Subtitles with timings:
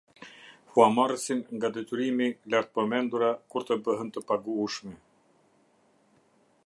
[0.75, 4.99] Huamarrësin nga detyrimi lartpërmendura, kur të bëhen të paguueshme.